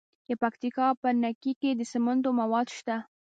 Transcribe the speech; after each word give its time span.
د 0.27 0.31
پکتیکا 0.41 0.87
په 1.01 1.07
نکې 1.21 1.51
کې 1.61 1.71
د 1.75 1.81
سمنټو 1.91 2.29
مواد 2.39 2.67
شته. 2.77 2.95